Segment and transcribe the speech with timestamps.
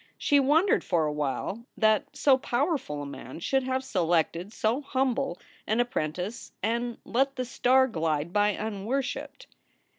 [0.17, 5.37] She wondered for a while that so powerful a man should have selected so humble
[5.67, 9.45] an appren tice and let the star glide by unworshiped.